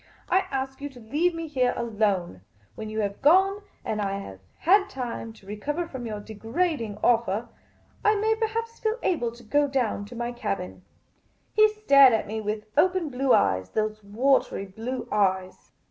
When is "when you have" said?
2.73-3.21